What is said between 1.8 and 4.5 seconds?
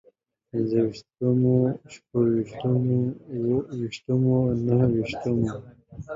شپږ ويشتمو، اووه ويشتمو،